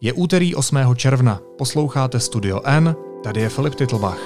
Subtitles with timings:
[0.00, 0.78] Je úterý 8.
[0.94, 4.18] června, posloucháte Studio N, tady je Filip Titlbach.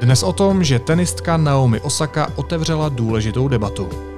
[0.00, 4.11] Dnes o tom, že tenistka Naomi Osaka otevřela důležitou debatu.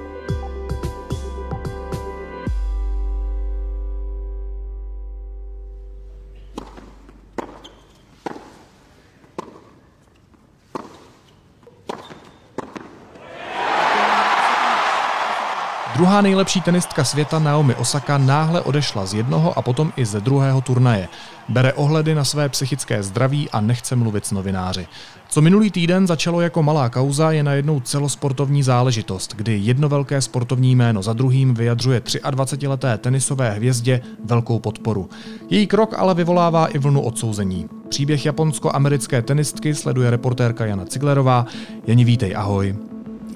[16.15, 20.61] Druhá nejlepší tenistka světa Naomi Osaka náhle odešla z jednoho a potom i ze druhého
[20.61, 21.07] turnaje.
[21.49, 24.87] Bere ohledy na své psychické zdraví a nechce mluvit s novináři.
[25.29, 30.75] Co minulý týden začalo jako malá kauza, je najednou celosportovní záležitost, kdy jedno velké sportovní
[30.75, 35.09] jméno za druhým vyjadřuje 23-leté tenisové hvězdě velkou podporu.
[35.49, 37.69] Její krok ale vyvolává i vlnu odsouzení.
[37.89, 41.45] Příběh japonsko-americké tenistky sleduje reportérka Jana Ciglerová.
[41.87, 42.75] Jani, vítej, ahoj.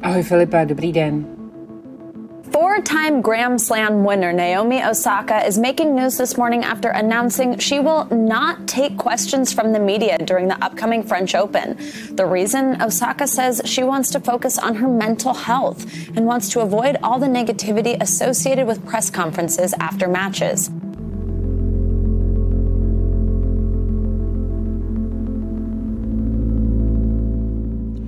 [0.03, 1.38] Ahoj Filipe, dobrý den.
[2.79, 7.77] Four time Grand Slam winner Naomi Osaka is making news this morning after announcing she
[7.77, 11.75] will not take questions from the media during the upcoming French Open.
[12.15, 15.85] The reason Osaka says she wants to focus on her mental health
[16.15, 20.71] and wants to avoid all the negativity associated with press conferences after matches.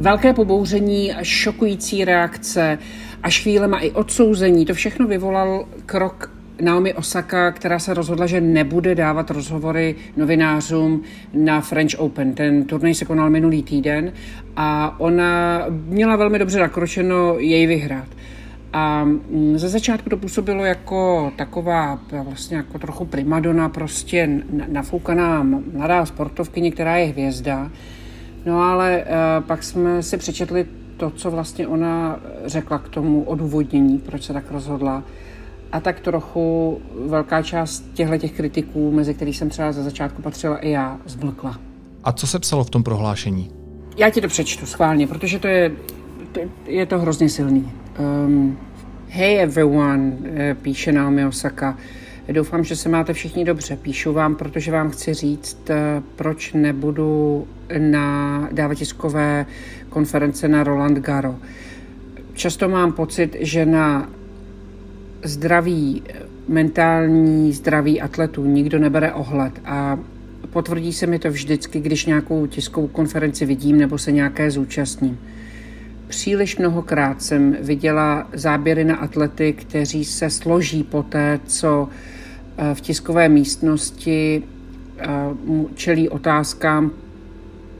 [0.02, 2.77] Velké pobouření, šokující reakce,
[3.23, 4.66] až chvílema i odsouzení.
[4.66, 11.02] To všechno vyvolal krok Naomi Osaka, která se rozhodla, že nebude dávat rozhovory novinářům
[11.33, 12.33] na French Open.
[12.33, 14.14] Ten turnaj se konal minulý týden
[14.55, 18.08] a ona měla velmi dobře nakročeno jej vyhrát.
[18.73, 24.30] A mm, ze začátku to působilo jako taková vlastně jako trochu primadona, prostě
[24.67, 27.72] nafoukaná mladá sportovkyně, která je hvězda.
[28.45, 30.66] No ale uh, pak jsme si přečetli
[31.02, 35.03] to, co vlastně ona řekla k tomu odůvodnění, proč se tak rozhodla.
[35.71, 40.58] A tak trochu velká část těchto těch kritiků, mezi kterých jsem třeba ze začátku patřila
[40.58, 41.59] i já, zblkla.
[42.03, 43.52] A co se psalo v tom prohlášení?
[43.98, 45.71] Já ti to přečtu schválně, protože to je,
[46.31, 47.71] to, je to hrozně silný.
[47.99, 48.58] Um,
[49.08, 51.77] hey everyone, eh, píše Naomi Osaka.
[52.31, 53.75] Doufám, že se máte všichni dobře.
[53.75, 57.47] Píšu vám, protože vám chci říct, eh, proč nebudu
[57.77, 59.45] na dávat tiskové
[59.89, 61.36] konference na Roland Garo.
[62.33, 64.09] Často mám pocit, že na
[65.23, 66.03] zdraví,
[66.47, 69.99] mentální zdraví atletů nikdo nebere ohled a
[70.49, 75.20] potvrdí se mi to vždycky, když nějakou tiskovou konferenci vidím nebo se nějaké zúčastním.
[76.08, 81.89] Příliš mnohokrát jsem viděla záběry na atlety, kteří se složí po té, co
[82.73, 84.44] v tiskové místnosti
[84.99, 85.08] eh,
[85.76, 86.92] čelí otázkám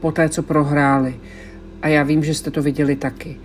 [0.00, 1.14] po té, co prohráli.
[1.82, 3.36] A já vím, že jste to viděli taky.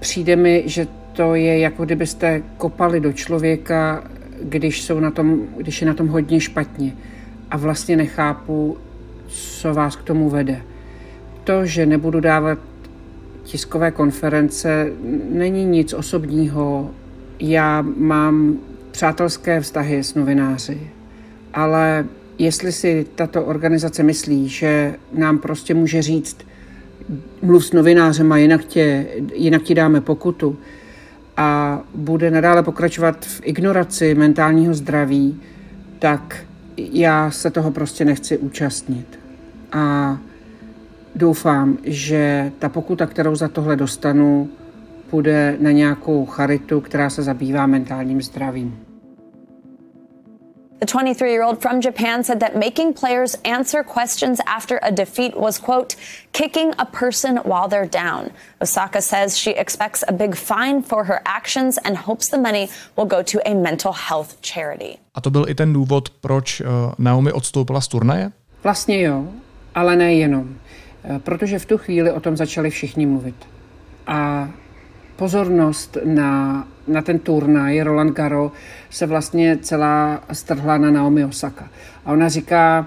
[0.00, 4.04] Přijde mi, že to je jako kdybyste kopali do člověka,
[4.42, 6.96] když, jsou na tom, když je na tom hodně špatně.
[7.50, 8.76] A vlastně nechápu,
[9.28, 10.62] co vás k tomu vede.
[11.44, 12.58] To, že nebudu dávat
[13.42, 14.92] tiskové konference,
[15.30, 16.90] není nic osobního.
[17.38, 18.58] Já mám
[18.98, 20.90] přátelské vztahy s novináři,
[21.54, 22.04] ale
[22.38, 26.36] jestli si tato organizace myslí, že nám prostě může říct,
[27.42, 30.58] mluv s novinářem a jinak, tě, jinak ti dáme pokutu
[31.36, 35.40] a bude nadále pokračovat v ignoraci mentálního zdraví,
[35.98, 36.36] tak
[36.76, 39.18] já se toho prostě nechci účastnit.
[39.72, 40.18] A
[41.14, 44.48] doufám, že ta pokuta, kterou za tohle dostanu,
[45.10, 48.87] půjde na nějakou charitu, která se zabývá mentálním zdravím.
[50.80, 55.36] The 23 year old from Japan said that making players answer questions after a defeat
[55.36, 55.96] was, quote,
[56.32, 58.30] kicking a person while they're down.
[58.60, 63.06] Osaka says she expects a big fine for her actions and hopes the money will
[63.06, 64.98] go to a mental health charity.
[65.14, 66.66] A to byl i ten důvod, proč uh,
[66.98, 68.32] Naomi odstoupila z turnaje?
[68.62, 69.24] Vlastně jo,
[69.74, 70.56] ale nejenom.
[71.04, 73.34] Eh, protože v tu chvíli o tom začali všichni mluvit.
[74.06, 74.48] A
[75.18, 78.52] pozornost na, na ten turnaj Roland Garo
[78.90, 81.70] se vlastně celá strhla na Naomi Osaka.
[82.04, 82.86] A ona říká,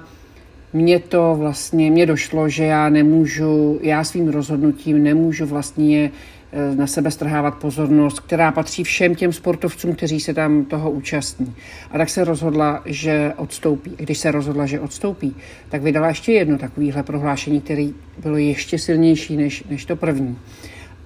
[0.73, 6.11] mně to vlastně, mně došlo, že já nemůžu, já svým rozhodnutím nemůžu vlastně
[6.51, 11.55] eh, na sebe strhávat pozornost, která patří všem těm sportovcům, kteří se tam toho účastní.
[11.91, 13.91] A tak se rozhodla, že odstoupí.
[13.97, 15.35] Když se rozhodla, že odstoupí,
[15.69, 17.89] tak vydala ještě jedno takovéhle prohlášení, které
[18.23, 20.37] bylo ještě silnější než, než to první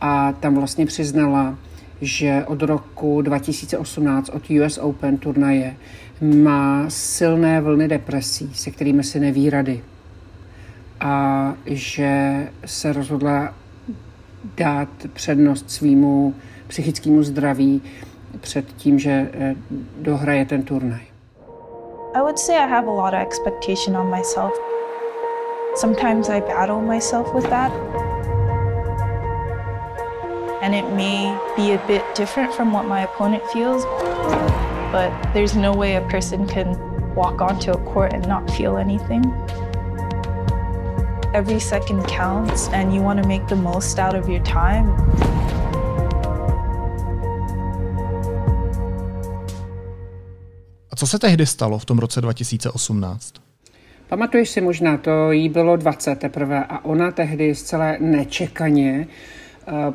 [0.06, 1.56] a tam vlastně přiznala,
[2.02, 5.76] že od roku 2018 od US Open turnaje
[6.22, 9.84] má silné vlny depresí, se kterými si neví rady.
[11.00, 13.54] A že se rozhodla
[14.58, 16.36] dát přednost svýmu
[16.68, 17.82] psychickému zdraví
[18.42, 19.56] před tím, že eh,
[20.02, 21.02] dohraje ten turnaj.
[22.16, 24.54] I would say I have a lot of expectation on myself.
[25.76, 28.05] Sometimes I battle myself with that.
[30.66, 33.86] And it may be a bit different from what my opponent feels,
[34.92, 36.74] but there's no way a person can
[37.14, 39.22] walk onto a court and not feel anything.
[41.36, 44.90] Every second counts, and you want to make the most out of your time.
[50.92, 53.34] A co se tehdy stalo v tom roce 2018?
[54.08, 59.08] Pamatuješ si možná, to jí bylo 20 teprve a ona tehdy zcela nečekaně
[59.68, 59.94] uh,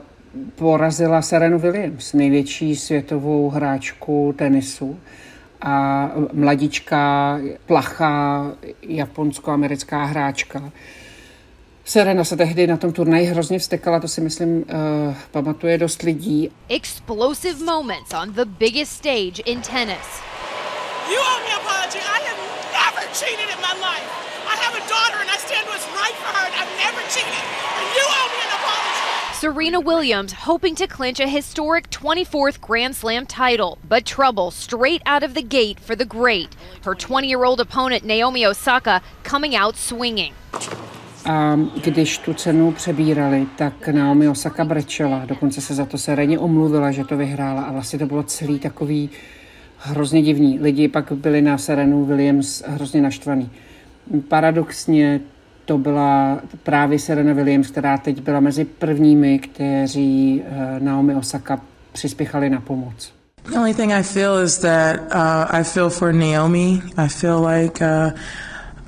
[0.56, 5.00] porazila Serenu Williams, největší světovou hráčku tenisu
[5.61, 10.73] a mladička, plachá japonsko-americká hráčka.
[11.85, 14.65] Serena se tehdy na tom turnaji hrozně vstekala, to si myslím uh,
[15.31, 16.50] pamatuje dost lidí.
[16.69, 20.06] Explosive moments on the biggest stage in tennis.
[21.11, 21.99] You owe me apology.
[21.99, 22.41] I have
[22.79, 24.09] never cheated in my life.
[24.53, 27.44] I have a daughter and I stand what's right for her and I've never cheated.
[27.79, 29.00] And you owe me an apology.
[29.40, 35.22] Serena Williams hoping to clinch a historic 24th Grand Slam title, but trouble straight out
[35.22, 36.54] of the gate for the great.
[36.84, 40.34] Her 20 year old opponent Naomi Osaka coming out swinging.
[41.25, 46.90] A když tu cenu přebírali, tak Naomi Osaka brečela, dokonce se za to Sereně omluvila,
[46.90, 49.10] že to vyhrála a vlastně to bylo celý takový
[49.78, 50.58] hrozně divní.
[50.58, 53.50] Lidi pak byli na Serenu Williams hrozně naštvaný.
[54.28, 55.20] Paradoxně
[55.70, 61.61] to byla právě Serena Williams, která teď byla mezi prvními, kteří eh, Naomi Osaka
[61.93, 63.12] přispěchali na pomoc.
[63.50, 66.82] The only thing I feel is that uh, I feel for Naomi.
[66.96, 68.11] I feel like uh,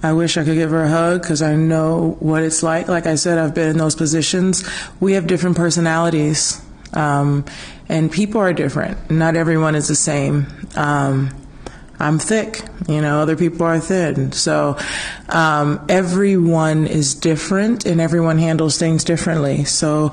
[0.02, 2.88] I wish I could give her a hug because I know what it's like.
[2.88, 4.64] Like I said, I've been in those positions.
[5.00, 6.61] We have different personalities.
[6.94, 7.44] Um,
[7.88, 8.96] and people are different.
[9.08, 10.46] Not everyone is the same.
[10.76, 11.29] Um,
[12.02, 14.32] I'm thick, you know, other people are thin.
[14.32, 14.76] So
[15.28, 19.64] um, everyone is different and everyone handles things differently.
[19.64, 20.10] So,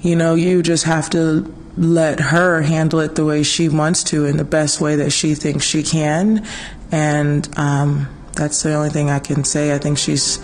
[0.00, 4.24] you know, you just have to let her handle it the way she wants to
[4.24, 6.46] in the best way that she thinks she can.
[6.90, 9.74] And um, that's the only thing I can say.
[9.74, 10.38] I think she's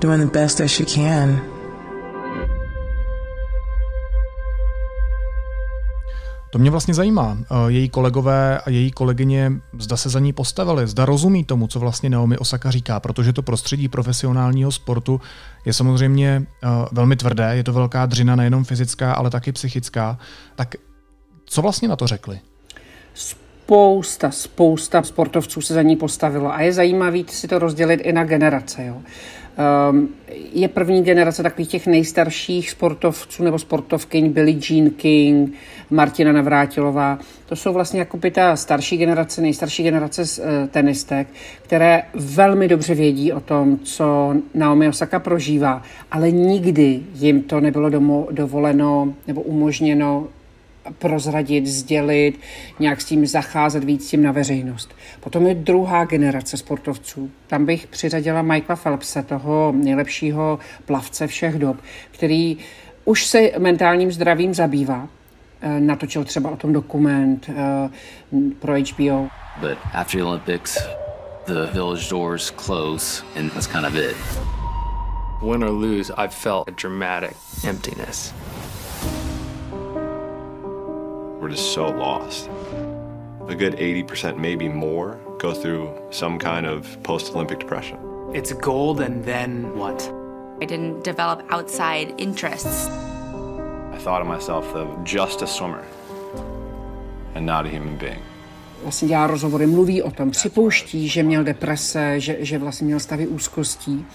[0.00, 1.53] doing the best that she can.
[6.54, 7.38] To mě vlastně zajímá.
[7.40, 11.80] Eh, její kolegové a její kolegyně, zda se za ní postavili, zda rozumí tomu, co
[11.80, 15.20] vlastně Naomi Osaka říká, protože to prostředí profesionálního sportu
[15.64, 20.18] je samozřejmě eh, velmi tvrdé, je to velká dřina nejenom fyzická, ale taky psychická.
[20.56, 20.74] Tak
[21.44, 22.40] co vlastně na to řekli?
[23.14, 28.24] Spousta, spousta sportovců se za ní postavilo a je zajímavé si to rozdělit i na
[28.24, 28.84] generace.
[28.84, 29.02] Jo.
[29.90, 30.08] Um,
[30.52, 35.54] je první generace takových těch nejstarších sportovců nebo sportovkyň, Billie Jean King,
[35.90, 37.18] Martina Navrátilová.
[37.46, 41.28] To jsou vlastně jako by ta starší generace, nejstarší generace z uh, tenistek,
[41.62, 47.90] které velmi dobře vědí o tom, co Naomi Osaka prožívá, ale nikdy jim to nebylo
[47.90, 50.28] domo, dovoleno nebo umožněno
[50.98, 52.40] prozradit, sdělit,
[52.78, 54.94] nějak s tím zacházet víc tím na veřejnost.
[55.20, 57.30] Potom je druhá generace sportovců.
[57.46, 61.76] Tam bych přiřadila Michaela Phelpse, toho nejlepšího plavce všech dob,
[62.10, 62.58] který
[63.04, 65.08] už se mentálním zdravím zabývá.
[65.60, 67.88] Eh, natočil třeba o tom dokument eh,
[68.58, 69.28] pro HBO.
[69.60, 70.78] But after the Olympics,
[71.46, 74.16] the village doors close and that's kind of it.
[75.42, 78.34] Win or lose, I felt a dramatic emptiness.
[81.44, 82.48] We're just so lost.
[83.48, 87.98] A good 80%, maybe more, go through some kind of post Olympic depression.
[88.32, 90.10] It's gold, and then what?
[90.62, 92.88] I didn't develop outside interests.
[93.92, 95.84] I thought of myself as just a swimmer
[97.34, 98.22] and not a human being.
[98.82, 103.26] Vlastně dělá rozhovory, mluví o tom, připouští, že měl deprese, že, že vlastně měl stavy
[103.26, 104.06] úzkostí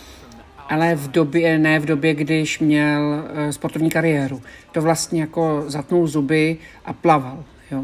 [0.69, 4.41] ale v době, ne v době, když měl eh, sportovní kariéru.
[4.71, 7.43] To vlastně jako zatnul zuby a plaval.
[7.71, 7.83] Jo?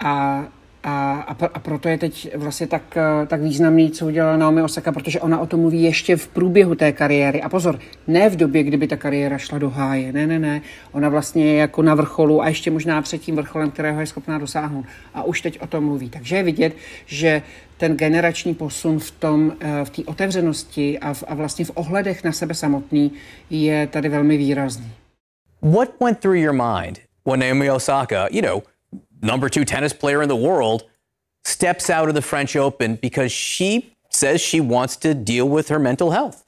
[0.00, 0.44] A,
[0.84, 4.92] a, a, a proto je teď vlastně tak, eh, tak významný, co udělala Naomi Osaka,
[4.92, 7.42] protože ona o tom mluví ještě v průběhu té kariéry.
[7.42, 10.60] A pozor, ne v době, kdyby ta kariéra šla do háje, ne, ne, ne.
[10.92, 14.38] Ona vlastně je jako na vrcholu a ještě možná před tím vrcholem, kterého je schopná
[14.38, 14.84] dosáhnout.
[15.14, 16.10] A už teď o tom mluví.
[16.10, 17.42] Takže je vidět, že
[17.76, 22.24] ten generační posun v tom, eh, v té otevřenosti a, v, a vlastně v ohledech
[22.24, 23.12] na sebe samotný
[23.50, 24.92] je tady velmi výrazný.
[25.62, 28.62] What went through your mind when Naomi Osaka, you know,
[29.22, 30.84] number two tennis player in the world,
[31.44, 35.78] steps out of the French Open because she says she wants to deal with her
[35.78, 36.44] mental health?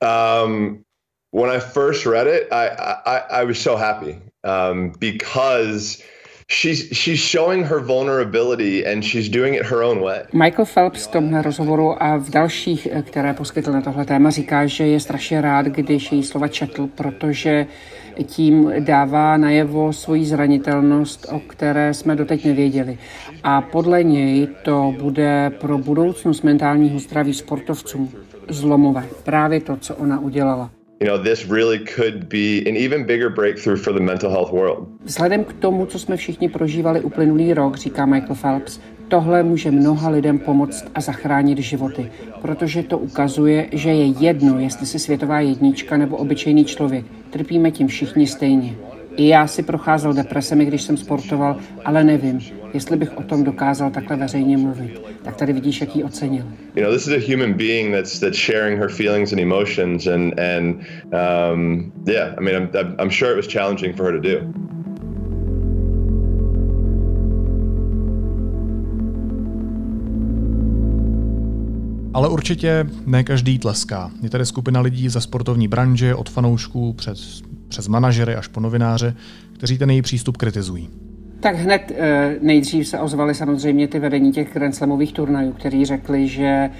[0.00, 0.84] Um,
[1.30, 2.68] when I first read it, I,
[3.06, 6.02] I, I was so happy um, because
[6.52, 10.22] she's she's showing her vulnerability and she's doing it her own way.
[10.32, 14.86] Michael Phelps v tomhle rozhovoru a v dalších, které poskytl na tohle téma, říká, že
[14.86, 17.66] je strašně rád, když její slova četl, protože
[18.26, 22.98] tím dává najevo svoji zranitelnost, o které jsme doteď nevěděli.
[23.42, 28.12] A podle něj to bude pro budoucnost mentálního zdraví sportovců
[28.48, 29.06] zlomové.
[29.24, 30.70] Právě to, co ona udělala
[31.02, 34.88] you know, this really could be an even bigger breakthrough for the mental health world.
[35.04, 40.08] Vzhledem k tomu, co jsme všichni prožívali uplynulý rok, říká Michael Phelps, tohle může mnoha
[40.08, 42.10] lidem pomoct a zachránit životy,
[42.42, 47.04] protože to ukazuje, že je jedno, jestli jsi světová jednička nebo obyčejný člověk.
[47.30, 48.74] Trpíme tím všichni stejně.
[49.16, 52.40] I já si procházel depresemi, když jsem sportoval, ale nevím,
[52.74, 55.00] jestli bych o tom dokázal takhle veřejně mluvit.
[55.24, 56.44] Tak tady vidíš, jak ji ocenil.
[56.76, 60.40] You know, this is a human being that's that's sharing her feelings and emotions, and
[60.40, 60.76] and
[61.12, 64.38] um, yeah, I mean, I'm I'm sure it was challenging for her to do.
[72.14, 74.10] Ale určitě ne každý tleská.
[74.22, 77.42] Je tady skupina lidí ze sportovní branže, od fanoušků přes
[77.72, 79.14] přes manažery až po novináře,
[79.56, 80.88] kteří ten její přístup kritizují.
[81.40, 86.28] Tak hned eh, nejdřív se ozvali samozřejmě ty vedení těch Grand Slamových turnajů, kteří řekli,
[86.28, 86.70] že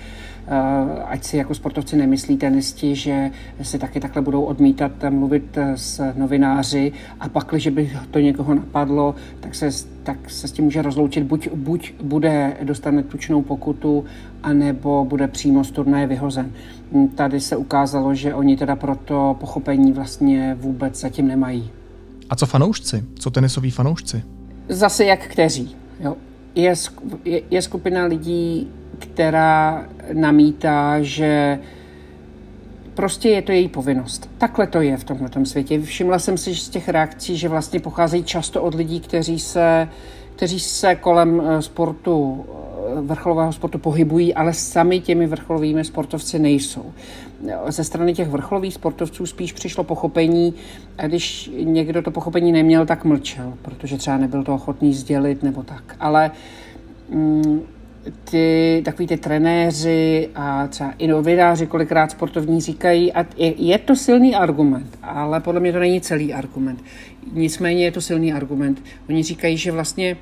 [1.04, 3.30] ať si jako sportovci nemyslí tenisti, že
[3.62, 9.14] si taky takhle budou odmítat mluvit s novináři a pak, když by to někoho napadlo,
[9.40, 9.68] tak se,
[10.02, 11.25] tak se s tím může rozloučit.
[11.25, 14.04] Buď, buď bude, dostane tučnou pokutu,
[14.42, 16.52] anebo bude přímo z turnaje vyhozen.
[17.14, 21.70] Tady se ukázalo, že oni teda pro to pochopení vlastně vůbec zatím nemají.
[22.30, 23.04] A co fanoušci?
[23.14, 24.22] Co tenisoví fanoušci?
[24.68, 25.76] Zase jak kteří.
[26.00, 26.16] Jo.
[26.54, 26.75] Je,
[27.25, 31.59] je, je skupina lidí, která namítá, že
[32.94, 34.30] prostě je to její povinnost.
[34.38, 35.82] Takhle to je v tomhle světě.
[35.82, 39.88] Všimla jsem si z těch reakcí, že vlastně pocházejí často od lidí, kteří se,
[40.37, 46.92] kteří se kolem eh, sportu, eh, vrcholového sportu pohybují, ale sami těmi vrcholovými sportovci nejsou.
[47.68, 50.54] Ze strany těch vrcholových sportovců spíš přišlo pochopení,
[50.99, 55.62] a když někdo to pochopení neměl, tak mlčel, protože třeba nebyl to ochotný sdělit nebo
[55.62, 55.96] tak.
[56.00, 56.30] Ale
[57.11, 57.61] mm,
[58.30, 63.96] ty, takový ty trenéři a třeba i novináři kolikrát sportovní říkají, a je, je to
[63.96, 66.84] silný argument, ale podle mě to není celý argument.
[67.32, 68.82] Nicméně je to silný argument.
[69.08, 70.16] Oni říkají, že vlastně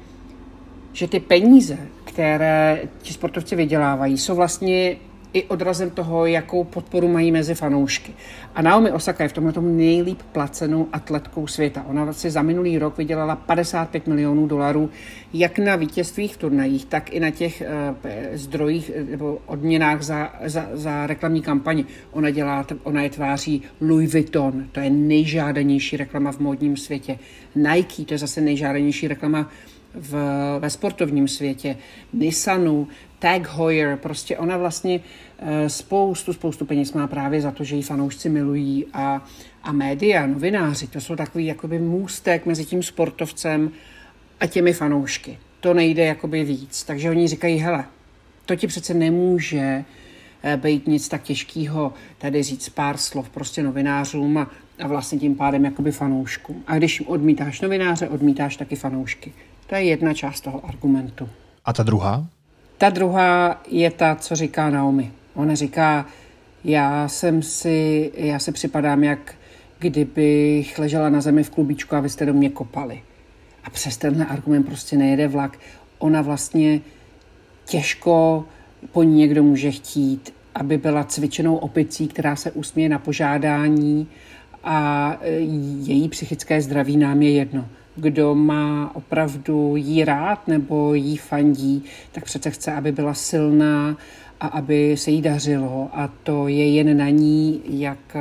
[0.93, 4.97] že ty peníze, které ti sportovci vydělávají, jsou vlastně
[5.33, 8.13] i odrazem toho, jakou podporu mají mezi fanoušky.
[8.55, 11.85] A Naomi Osaka je v tomhle nejlíp placenou atletkou světa.
[11.89, 14.91] Ona vlastně za minulý rok vydělala 55 milionů dolarů,
[15.33, 17.97] jak na vítězstvích v turnajích, tak i na těch uh,
[18.33, 21.85] zdrojích eh, nebo odměnách za, za, za reklamní kampaně.
[22.13, 27.19] Ona, dělá, ona je tváří Louis Vuitton, to je nejžádanější reklama v módním světě.
[27.55, 29.51] Nike, to je zase nejžádanější reklama
[29.95, 30.15] v,
[30.59, 31.77] ve sportovním světě,
[32.13, 35.01] Nissanu, Tag Heuer, prostě ona vlastně
[35.39, 39.27] eh, spoustu, spoustu peněz má právě za to, že ji fanoušci milují a,
[39.63, 43.71] a média, novináři, to jsou takový jakoby můstek mezi tím sportovcem
[44.41, 45.39] a těmi fanoušky.
[45.61, 46.85] To nejde jakoby víc.
[46.85, 47.85] Takže oni říkají, hele,
[48.47, 49.85] to ti přece nemůže
[50.43, 55.35] eh, být nic tak těžkého tady říct pár slov prostě novinářům a, a vlastně tím
[55.35, 56.65] pádem jakoby fanouškům.
[56.67, 59.33] A když odmítáš novináře, odmítáš taky fanoušky.
[59.71, 61.29] To je jedna část toho argumentu.
[61.65, 62.27] A ta druhá?
[62.79, 65.13] Ta druhá je ta, co říká Naomi.
[65.35, 66.07] Ona říká,
[66.65, 69.35] já jsem si, já se připadám, jak
[69.79, 73.03] kdybych ležela na zemi v klubičku a vy jste do mě kopali.
[73.65, 75.59] A přes tenhle argument prostě nejede vlak.
[75.99, 76.81] Ona vlastně
[77.65, 78.45] těžko
[78.93, 84.09] po ní někdo může chtít, aby byla cvičenou opicí, která se usměje na požádání
[84.65, 85.17] a
[85.87, 92.25] její psychické zdraví nám je jedno kdo má opravdu jí rád nebo jí fandí, tak
[92.25, 93.97] přece chce, aby byla silná
[94.41, 95.89] a aby se jí dařilo.
[95.93, 98.17] A to je jen na ní, jak,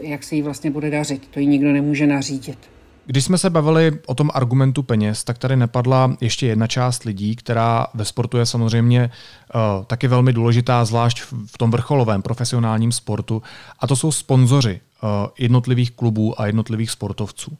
[0.00, 1.28] jak se jí vlastně bude dařit.
[1.30, 2.58] To jí nikdo nemůže nařídit.
[3.06, 7.36] Když jsme se bavili o tom argumentu peněz, tak tady nepadla ještě jedna část lidí,
[7.36, 9.10] která ve sportu je samozřejmě
[9.54, 13.42] uh, taky velmi důležitá, zvlášť v tom vrcholovém profesionálním sportu,
[13.78, 15.08] a to jsou sponzoři uh,
[15.38, 17.58] jednotlivých klubů a jednotlivých sportovců.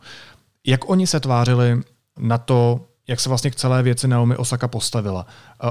[0.66, 1.80] Jak oni se tvářili
[2.18, 5.26] na to, jak se vlastně k celé věci Naomi Osaka postavila?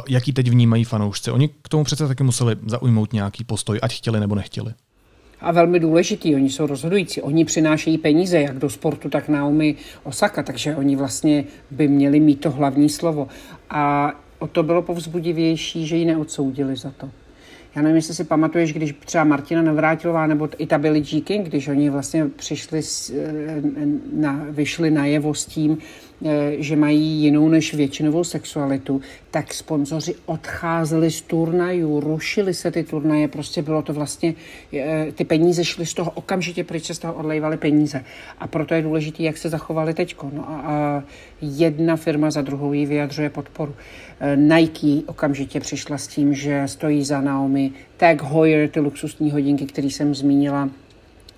[0.09, 1.31] Jaký teď vnímají fanoušci?
[1.31, 4.73] Oni k tomu přece taky museli zaujmout nějaký postoj, ať chtěli nebo nechtěli.
[5.41, 7.21] A velmi důležitý, oni jsou rozhodující.
[7.21, 12.41] Oni přinášejí peníze jak do sportu, tak Naomi Osaka, takže oni vlastně by měli mít
[12.41, 13.27] to hlavní slovo.
[13.69, 17.09] A o to bylo povzbudivější, že ji neodsoudili za to.
[17.75, 21.47] Já nevím, jestli si pamatuješ, když třeba Martina Navrátilová nebo i ta Billie Jean King,
[21.47, 22.81] když oni vlastně přišli,
[23.13, 23.61] eh,
[24.13, 25.77] na, vyšli najevo s tím,
[26.57, 29.01] že mají jinou než většinovou sexualitu,
[29.31, 34.33] tak sponzoři odcházeli z turnajů, rušili se ty turnaje, prostě bylo to vlastně,
[34.73, 38.03] eh, ty peníze šly z toho okamžitě, pryč se z toho odlejvaly peníze.
[38.39, 40.31] A proto je důležité, jak se zachovali teďko.
[40.33, 41.03] No a, a
[41.41, 43.75] jedna firma za druhou jí vyjadřuje podporu.
[44.19, 49.65] Eh, Nike okamžitě přišla s tím, že stojí za Naomi, Tag Heuer, ty luxusní hodinky,
[49.65, 50.69] které jsem zmínila,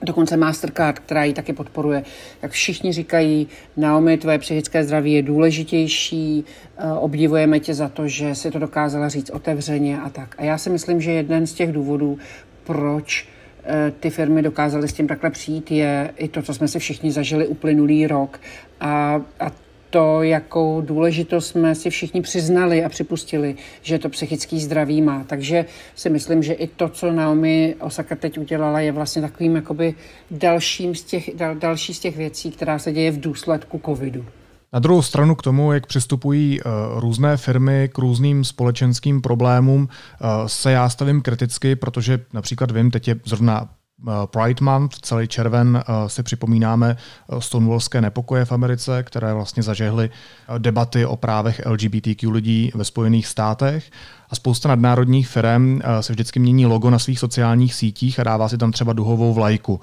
[0.01, 2.03] Dokonce Mastercard, která ji taky podporuje.
[2.41, 3.47] Jak všichni říkají,
[3.77, 6.45] Naomi, tvoje psychické zdraví je důležitější,
[6.77, 10.35] eh, obdivujeme tě za to, že si to dokázala říct otevřeně a tak.
[10.37, 12.17] A já si myslím, že jeden z těch důvodů,
[12.63, 13.27] proč
[13.63, 17.11] eh, ty firmy dokázaly s tím takhle přijít, je i to, co jsme si všichni
[17.11, 18.39] zažili uplynulý rok.
[18.79, 19.64] A, a
[19.95, 25.23] to, jakou důležitost jsme si všichni přiznali a připustili, že to psychický zdraví má.
[25.23, 29.95] Takže si myslím, že i to, co Naomi Osaka teď udělala, je vlastně takovým jakoby
[30.31, 34.25] dalším z těch, dal, další z těch věcí, která se děje v důsledku covidu.
[34.73, 40.27] Na druhou stranu k tomu, jak přistupují uh, různé firmy k různým společenským problémům, uh,
[40.47, 43.84] se já stavím kriticky, protože například vím, teď je zrovna Eh,
[44.25, 50.09] Pride Month, celý červen eh, si připomínáme eh, stonewallské nepokoje v Americe, které vlastně zažehly
[50.57, 53.91] debaty o právech LGBTQ lidí ve Spojených státech
[54.29, 58.57] a spousta nadnárodních firm se vždycky mění logo na svých sociálních sítích a dává si
[58.57, 59.81] tam třeba duhovou vlajku.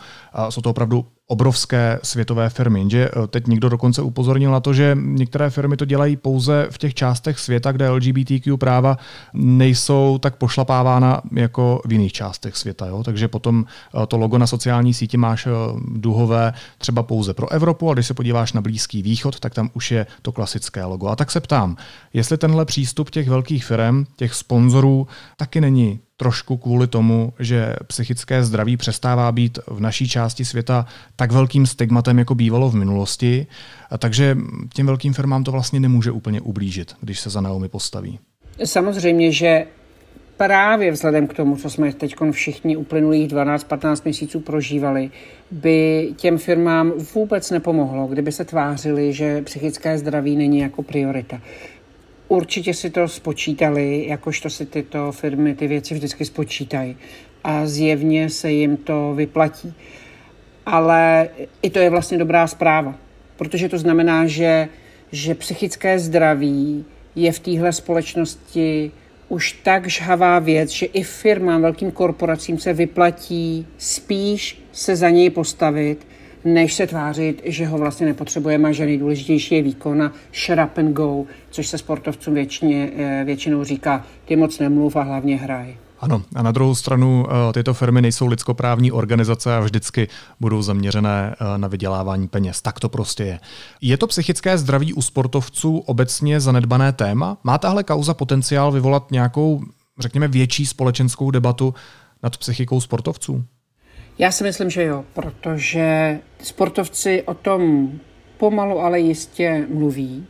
[0.49, 2.80] Jsou to opravdu obrovské světové firmy.
[2.80, 6.78] Jenže eh, teď někdo dokonce upozornil na to, že některé firmy to dělají pouze v
[6.78, 8.98] těch částech světa, kde LGBTQ práva
[9.34, 12.86] nejsou tak pošlapávána jako v jiných částech světa.
[12.86, 13.02] Jo?
[13.02, 15.50] Takže potom eh, to logo na sociální síti máš eh,
[15.96, 19.90] duhové třeba pouze pro Evropu, a když se podíváš na Blízký východ, tak tam už
[19.90, 21.08] je to klasické logo.
[21.08, 21.76] A tak se ptám,
[22.12, 28.45] jestli tenhle přístup těch velkých firm, těch sponzorů, taky není trošku kvůli tomu, že psychické
[28.45, 33.47] zdraví přestává být v naší části světa tak velkým stigmatem, jako bývalo v minulosti,
[33.99, 34.37] takže
[34.75, 38.19] těm velkým firmám to vlastně nemůže úplně ublížit, když se za Naomi postaví.
[38.64, 39.66] Samozřejmě, že
[40.37, 45.11] právě vzhledem k tomu, co jsme teď všichni uplynulých 12-15 měsíců prožívali,
[45.51, 51.40] by těm firmám vůbec nepomohlo, kdyby se tvářili, že psychické zdraví není jako priorita.
[52.33, 56.97] Určitě si to spočítali, jakožto si tyto firmy ty věci vždycky spočítají.
[57.45, 59.75] A zjevně se jim to vyplatí.
[60.66, 61.29] Ale
[61.62, 62.95] i to je vlastně dobrá zpráva,
[63.37, 64.68] protože to znamená, že,
[65.12, 68.90] že psychické zdraví je v téhle společnosti
[69.29, 75.31] už tak žhavá věc, že i firmám, velkým korporacím se vyplatí spíš se za něj
[75.31, 76.07] postavit,
[76.44, 80.78] než se tvářit, že ho vlastně nepotřebujeme a že nejdůležitější je výkon a shut up
[80.78, 85.76] and go, což se sportovcům většině, eh, většinou říká, ty moc nemluv a hlavně hraj.
[86.02, 90.09] Ano, a na druhou stranu eh, tyto firmy nejsou lidskoprávní organizace a vždycky
[90.40, 92.62] budou zaměřené eh, na vydělávání peněz.
[92.62, 93.40] Tak to prostě je.
[93.81, 97.37] Je to psychické zdraví u sportovců obecně zanedbané téma?
[97.44, 99.62] Má tahle kauza potenciál vyvolat nějakou,
[99.98, 101.74] řekněme, větší společenskou debatu
[102.22, 103.44] nad psychikou sportovců?
[104.18, 107.90] Já si myslím, že jo, protože sportovci o tom
[108.37, 110.27] pomalu, ale jistě mluví.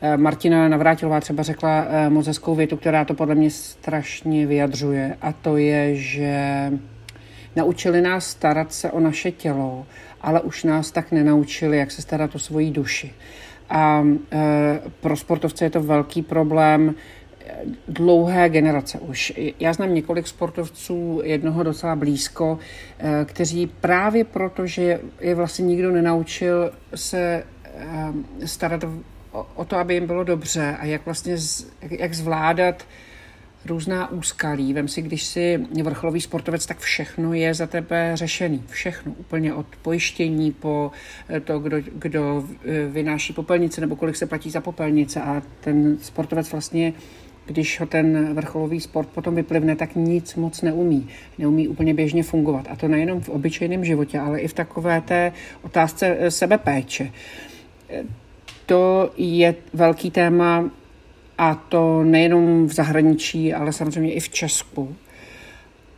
[0.00, 5.16] Eh, Martina Navrátilová třeba řekla eh, moc hezkou větu, která to podle mě strašně vyjadřuje
[5.22, 6.72] a to je, že
[7.56, 9.86] naučili nás starat se o naše tělo,
[10.20, 13.12] ale už nás tak nenaučili, jak se starat o svoji duši.
[13.70, 16.94] A e, pro sportovce je to velký problém
[17.88, 19.32] dlouhé generace už.
[19.60, 22.58] Já znám několik sportovců, jednoho docela blízko,
[22.98, 28.84] eh, kteří právě proto, že je vlastně nikdo nenaučil se eh, starat
[29.54, 31.36] o to, aby jim bylo dobře a jak vlastně
[31.90, 32.86] jak zvládat
[33.66, 34.72] různá úskalí.
[34.72, 38.64] Vem si, když si vrcholový sportovec, tak všechno je za tebe řešený.
[38.68, 39.12] Všechno.
[39.12, 40.90] Úplně od pojištění po
[41.28, 42.44] eh, to, kdo, kdo
[42.88, 45.20] vynáší popelnice nebo kolik se platí za popelnice.
[45.20, 46.92] A ten sportovec vlastně
[47.46, 51.08] když ho ten vrcholový sport potom vyplivne, tak nic moc neumí.
[51.38, 52.66] Neumí úplně běžně fungovat.
[52.70, 57.10] A to nejenom v obyčejném životě, ale i v takové té otázce eh, sebepéče.
[58.66, 60.70] To je velký téma
[61.38, 64.96] a to nejenom v zahraničí, ale samozřejmě i v Česku.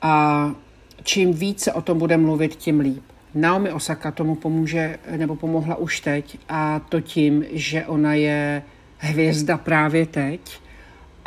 [0.02, 0.54] A
[1.02, 3.02] čím více o tom bude mluvit, tím líp.
[3.34, 8.62] Naomi Osaka tomu pomůže, nebo pomohla už teď a to tím, že ona je
[8.98, 10.40] hvězda právě teď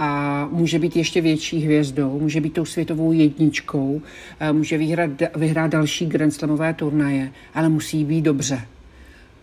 [0.02, 4.02] a může být ještě větší hvězdou, může být tou světovou jedničkou,
[4.52, 8.62] může vyhrát, vyhrát další Grand Slamové turnaje, ale musí být dobře.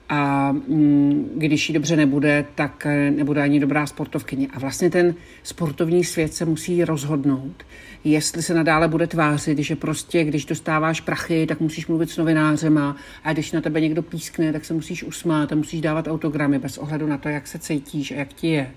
[0.08, 4.48] A mm, když jí dobře nebude, tak eh, nebude ani dobrá sportovkyně.
[4.54, 7.64] A vlastně ten sportovní svět se musí rozhodnout,
[8.04, 12.96] jestli se nadále bude tvářit, že prostě, když dostáváš prachy, tak musíš mluvit s novinářema
[13.24, 16.78] a když na tebe někdo pískne, tak se musíš usmát a musíš dávat autogramy bez
[16.78, 18.70] ohledu na to, jak se cítíš a jak ti je.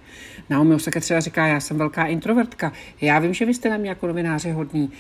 [0.49, 2.71] Naomi Osaka třeba říká, já jsem velká introvertka.
[3.01, 4.91] Já vím, že vy jste na mě jako novináři hodní,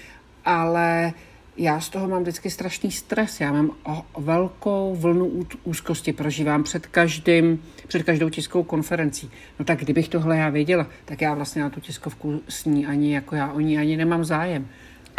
[0.45, 1.13] ale
[1.59, 3.41] já z toho mám vždycky strašný stres.
[3.41, 3.71] Já mám
[4.17, 9.31] velkou vlnu úzkosti, prožívám před, každým, před každou tiskovou konferencí.
[9.59, 13.13] No tak kdybych tohle já věděla, tak já vlastně na tu tiskovku s ní ani,
[13.13, 14.67] jako já o ní ani nemám zájem.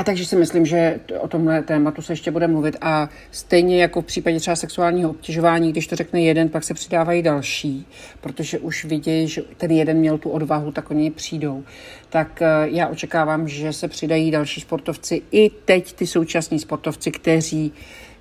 [0.01, 4.03] A takže si myslím, že o tomhle tématu se ještě bude mluvit a stejně jako
[4.03, 7.87] v případě třeba sexuálního obtěžování, když to řekne jeden, pak se přidávají další,
[8.21, 11.65] protože už vidějí, že ten jeden měl tu odvahu, tak oni přijdou.
[12.09, 17.73] Tak eh, já očekávám, že se přidají další sportovci, i teď ty současní sportovci, kteří,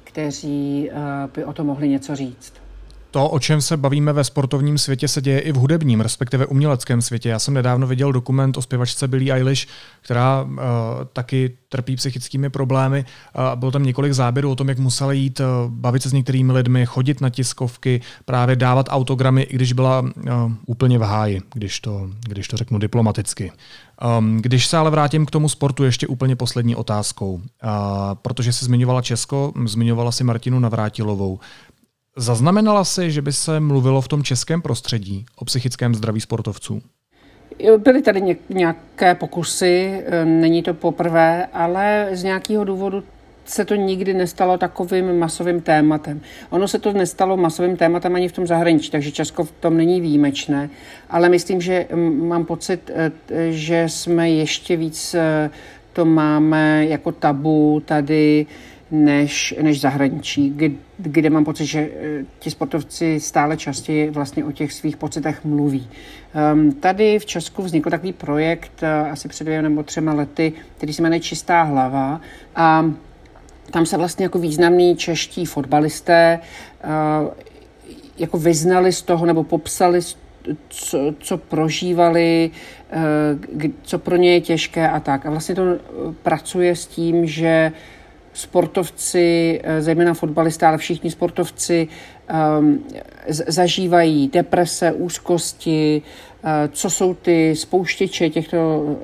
[0.04, 0.94] kteří eh,
[1.36, 2.54] by o tom mohli něco říct.
[3.12, 7.02] To, o čem se bavíme ve sportovním světě, se děje i v hudebním, respektive uměleckém
[7.02, 7.30] světě.
[7.30, 9.68] Já jsem nedávno viděl dokument o zpěvačce Billie Eilish,
[10.02, 10.58] která uh,
[11.14, 13.06] taky trpí psychickými problémy.
[13.36, 16.52] Uh, bylo tam několik záběrů o tom, jak musela jít uh, bavit se s některými
[16.54, 20.10] lidmi, chodit na tiskovky, právě dávat autogramy, i když byla uh,
[20.66, 23.52] úplně v háji, když to, když to řeknu diplomaticky.
[24.18, 27.34] Um, když se ale vrátím k tomu sportu, ještě úplně poslední otázkou.
[27.34, 27.42] Uh,
[28.14, 31.40] protože si zmiňovala Česko, zmiňovala si Martinu Navrátilovou.
[32.20, 36.82] Zaznamenala si, že by se mluvilo v tom českém prostředí o psychickém zdraví sportovců?
[37.78, 43.04] Byly tady nějaké pokusy, e, není to poprvé, ale z nějakého důvodu
[43.46, 46.22] se to nikdy nestalo takovým masovým tématem.
[46.50, 50.02] Ono se to nestalo masovým tématem ani v tom zahraničí, takže Česko v tom není
[50.02, 50.70] výjimečné,
[51.10, 51.88] ale myslím, že
[52.22, 53.12] mám pocit, e,
[53.52, 55.50] že jsme ještě víc e,
[55.94, 58.46] to máme jako tabu tady
[58.92, 64.52] než, než zahraničí, kde, kde mám pocit, že eh, ti sportovci stále častěji vlastně o
[64.52, 65.90] těch svých pocitech mluví.
[66.54, 70.94] Um, tady v Česku vznikl takový projekt uh, asi před dvěma nebo třema lety, který
[70.94, 72.22] se jmenuje Čistá hlava
[72.56, 72.92] a
[73.72, 76.40] tam se vlastně jako významní čeští fotbalisté
[76.84, 77.28] uh,
[78.18, 80.00] jako vyznali z toho nebo popsali
[80.70, 82.52] co, co prožívali,
[83.82, 85.26] co pro ně je těžké a tak.
[85.26, 85.62] A vlastně to
[86.24, 87.72] pracuje s tím, že
[88.34, 91.88] sportovci, eh, zejména fotbalisté, ale všichni sportovci
[92.60, 92.84] um,
[93.48, 96.02] zažívají deprese, úzkosti,
[96.44, 98.96] uh, co jsou ty spouštěče těchto uh,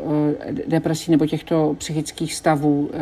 [0.67, 3.01] depresí nebo těchto psychických stavů uh,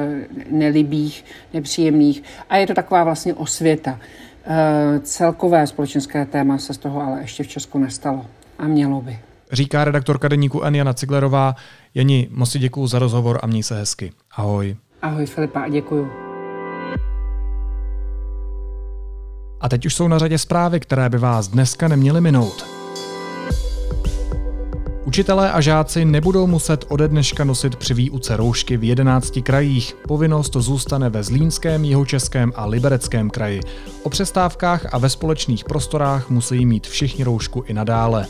[0.52, 2.24] nelibých, nepříjemných.
[2.50, 4.00] A je to taková vlastně osvěta.
[5.02, 8.26] Celkové společenské téma se z toho ale ještě v Česku nestalo
[8.58, 9.20] a mělo by.
[9.52, 10.94] Říká redaktorka deníku N.
[10.94, 11.56] Ciglerová.
[11.94, 14.12] Jeni, moc si děkuju za rozhovor a měj se hezky.
[14.32, 14.76] Ahoj.
[15.04, 16.12] Ahoj Filipa a děkuju.
[19.62, 22.66] A teď už jsou na řadě zprávy, které by vás dneska neměly minout.
[25.06, 29.96] Učitelé a žáci nebudou muset ode dneška nosit při výuce roušky v 11 krajích.
[30.08, 33.62] Povinnost zůstane ve Zlínském, Jihočeském a Libereckém kraji.
[34.04, 38.28] O přestávkách a ve společných prostorách musí mít všichni roušku i nadále.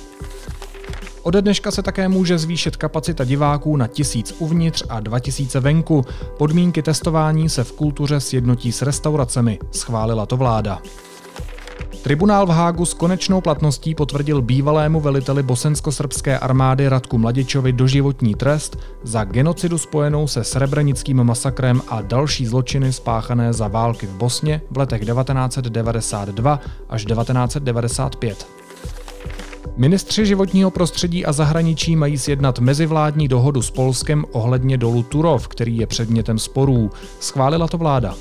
[1.24, 6.06] Ode dneška se také může zvýšit kapacita diváků na tisíc uvnitř a 2000 venku.
[6.38, 10.82] Podmínky testování se v kultuře sjednotí s restauracemi, schválila to vláda.
[12.04, 18.78] Tribunál v Hágu s konečnou platností potvrdil bývalému veliteli bosensko-srbské armády Radku Mladičovi doživotní trest
[19.04, 24.78] za genocidu spojenou se srebrenickým masakrem a další zločiny spáchané za války v Bosně v
[24.78, 26.60] letech 1992
[26.90, 28.63] až 1995.
[29.78, 35.78] Ministři životního prostředí a zahraničí mají sjednat mezivládní dohodu s Polskem ohledně dolu Turov, který
[35.78, 36.92] je předmětem sporů.
[37.20, 38.16] Schválila to vláda.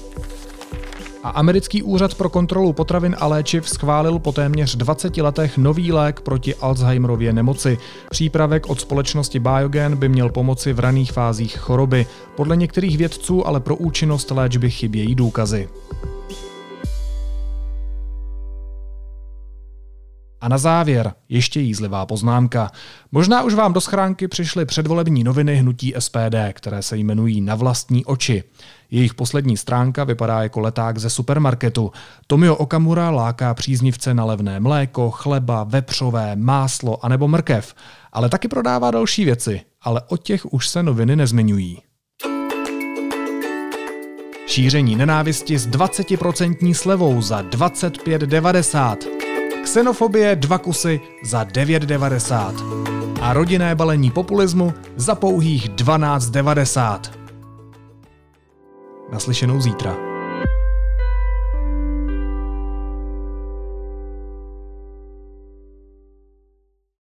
[1.22, 6.20] A americký úřad pro kontrolu potravin a léčiv schválil po téměř 20 letech nový lék
[6.20, 7.78] proti Alzheimerově nemoci.
[8.10, 12.06] Přípravek od společnosti Biogen by měl pomoci v raných fázích choroby.
[12.36, 15.68] Podle některých vědců ale pro účinnost léčby chybějí důkazy.
[20.42, 22.70] A na závěr ještě jízlivá poznámka.
[23.12, 28.04] Možná už vám do schránky přišly předvolební noviny hnutí SPD, které se jmenují Na vlastní
[28.04, 28.44] oči.
[28.90, 31.92] Jejich poslední stránka vypadá jako leták ze supermarketu.
[32.26, 37.74] Tomio Okamura láká příznivce na levné mléko, chleba, vepřové, máslo anebo mrkev.
[38.12, 41.78] Ale taky prodává další věci, ale o těch už se noviny nezmiňují.
[44.46, 49.31] Šíření nenávisti s 20% slevou za 25,90.
[49.62, 53.18] Xenofobie dva kusy za 9,90.
[53.22, 57.00] A rodinné balení populismu za pouhých 12,90.
[59.12, 60.11] Naslyšenou zítra.